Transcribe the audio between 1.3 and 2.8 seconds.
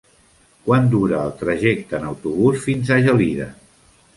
trajecte en autobús